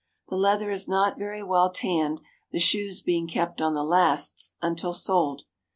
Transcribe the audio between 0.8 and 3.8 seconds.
not very well tanned, the shoes being kept on